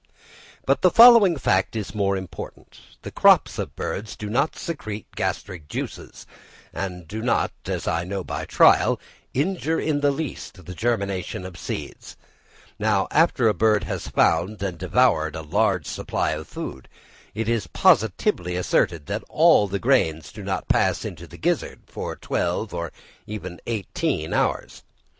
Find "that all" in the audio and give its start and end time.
19.05-19.67